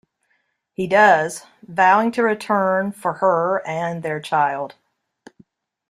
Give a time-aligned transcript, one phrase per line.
[0.73, 4.73] He does, vowing to return for her and their child.